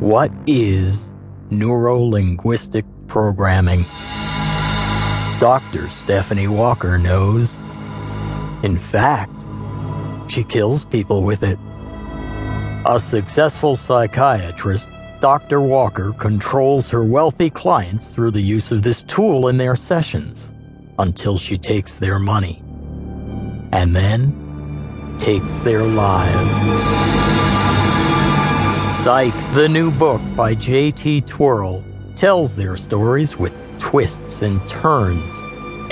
[0.00, 1.10] What is
[1.48, 3.84] neurolinguistic programming?
[5.40, 5.88] Dr.
[5.88, 7.54] Stephanie Walker knows.
[8.62, 9.32] In fact,
[10.30, 11.58] she kills people with it.
[12.84, 14.86] A successful psychiatrist,
[15.22, 15.62] Dr.
[15.62, 20.50] Walker controls her wealthy clients through the use of this tool in their sessions
[20.98, 22.62] until she takes their money.
[23.72, 27.25] And then takes their lives.
[29.06, 31.20] Psych, the new book by J.T.
[31.22, 31.84] Twerell,
[32.16, 35.32] tells their stories with twists and turns,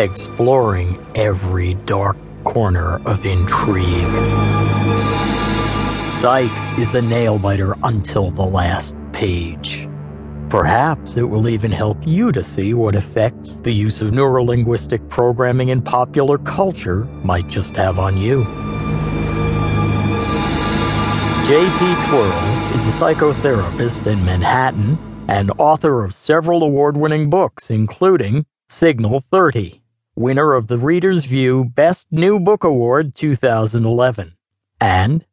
[0.00, 3.86] exploring every dark corner of intrigue.
[6.16, 9.88] Psych is a nail biter until the last page.
[10.48, 15.68] Perhaps it will even help you to see what effects the use of neurolinguistic programming
[15.68, 18.73] in popular culture might just have on you.
[21.46, 21.68] J.T.
[21.68, 24.98] Twerell is a psychotherapist in Manhattan
[25.28, 29.82] and author of several award winning books, including Signal 30,
[30.16, 34.34] winner of the Reader's View Best New Book Award 2011,
[34.80, 35.26] and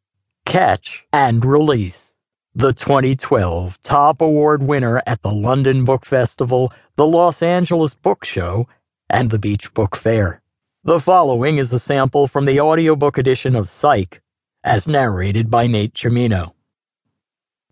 [0.44, 2.14] Catch and Release,
[2.54, 8.68] the 2012 top award winner at the London Book Festival, the Los Angeles Book Show,
[9.08, 10.42] and the Beach Book Fair.
[10.84, 14.20] The following is a sample from the audiobook edition of Psych,
[14.64, 16.52] as narrated by Nate Cimmino.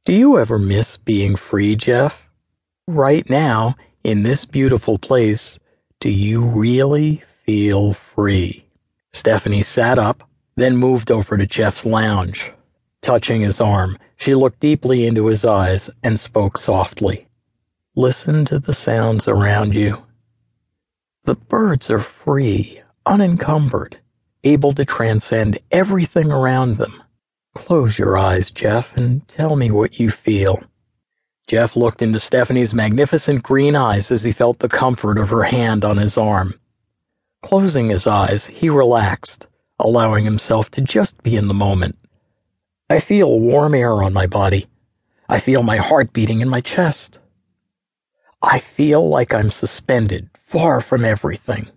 [0.04, 2.28] Do you ever miss being free, Jeff?
[2.86, 5.58] Right now, in this beautiful place,
[6.00, 8.66] do you really feel free?
[9.12, 12.50] Stephanie sat up, then moved over to Jeff's lounge.
[13.02, 17.28] Touching his arm, she looked deeply into his eyes and spoke softly.
[17.94, 19.98] Listen to the sounds around you.
[21.24, 23.98] The birds are free, unencumbered,
[24.44, 27.02] able to transcend everything around them.
[27.54, 30.62] Close your eyes, Jeff, and tell me what you feel.
[31.46, 35.84] Jeff looked into Stephanie's magnificent green eyes as he felt the comfort of her hand
[35.84, 36.54] on his arm.
[37.42, 39.46] Closing his eyes, he relaxed,
[39.78, 41.96] allowing himself to just be in the moment.
[42.88, 44.66] I feel warm air on my body.
[45.28, 47.18] I feel my heart beating in my chest.
[48.42, 51.68] I feel like I'm suspended, far from everything.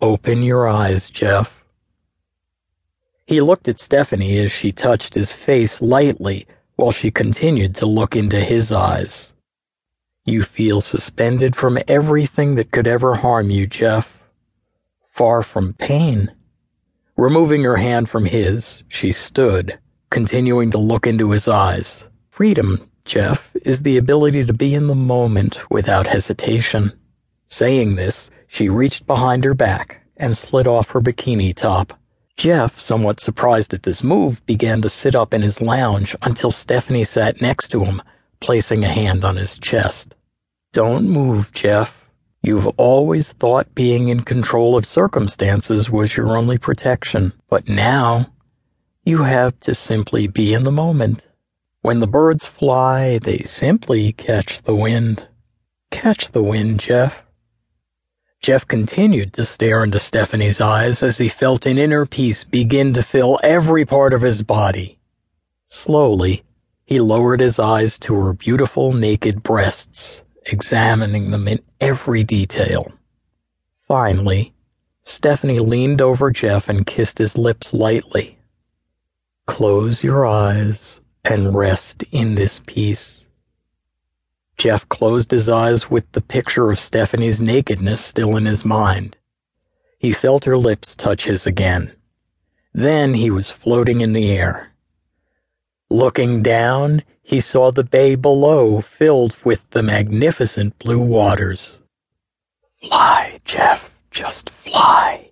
[0.00, 1.64] Open your eyes, Jeff.
[3.26, 8.14] He looked at Stephanie as she touched his face lightly while she continued to look
[8.14, 9.32] into his eyes.
[10.24, 14.20] You feel suspended from everything that could ever harm you, Jeff.
[15.10, 16.32] Far from pain.
[17.16, 22.04] Removing her hand from his, she stood, continuing to look into his eyes.
[22.30, 26.92] Freedom, Jeff, is the ability to be in the moment without hesitation.
[27.48, 31.92] Saying this, she reached behind her back and slid off her bikini top.
[32.36, 37.04] Jeff, somewhat surprised at this move, began to sit up in his lounge until Stephanie
[37.04, 38.02] sat next to him,
[38.40, 40.14] placing a hand on his chest.
[40.72, 42.08] Don't move, Jeff.
[42.42, 48.32] You've always thought being in control of circumstances was your only protection, but now
[49.04, 51.26] you have to simply be in the moment.
[51.82, 55.26] When the birds fly, they simply catch the wind.
[55.90, 57.24] Catch the wind, Jeff.
[58.40, 63.02] Jeff continued to stare into Stephanie's eyes as he felt an inner peace begin to
[63.02, 64.98] fill every part of his body.
[65.66, 66.44] Slowly,
[66.84, 72.92] he lowered his eyes to her beautiful naked breasts, examining them in every detail.
[73.86, 74.54] Finally,
[75.02, 78.38] Stephanie leaned over Jeff and kissed his lips lightly.
[79.46, 83.24] Close your eyes and rest in this peace.
[84.58, 89.16] Jeff closed his eyes with the picture of Stephanie's nakedness still in his mind.
[90.00, 91.92] He felt her lips touch his again.
[92.74, 94.72] Then he was floating in the air.
[95.88, 101.78] Looking down, he saw the bay below filled with the magnificent blue waters.
[102.82, 105.30] Fly, Jeff, just fly.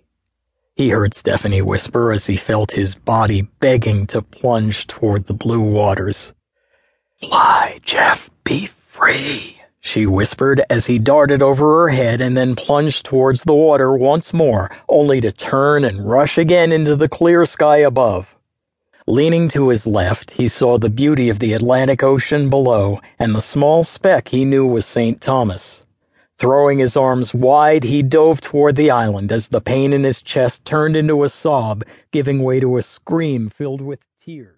[0.75, 5.61] He heard Stephanie whisper as he felt his body begging to plunge toward the blue
[5.61, 6.33] waters.
[7.19, 8.67] Fly, Jeff, be
[9.79, 14.33] she whispered as he darted over her head and then plunged towards the water once
[14.33, 18.35] more, only to turn and rush again into the clear sky above.
[19.07, 23.41] Leaning to his left, he saw the beauty of the Atlantic Ocean below and the
[23.41, 25.21] small speck he knew was St.
[25.21, 25.83] Thomas.
[26.37, 30.65] Throwing his arms wide, he dove toward the island as the pain in his chest
[30.65, 34.56] turned into a sob, giving way to a scream filled with tears.